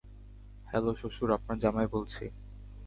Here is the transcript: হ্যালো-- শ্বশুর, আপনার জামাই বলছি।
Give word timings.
হ্যালো-- 0.67 0.95
শ্বশুর, 0.95 1.29
আপনার 1.31 1.57
জামাই 1.59 1.87
বলছি। 1.87 2.23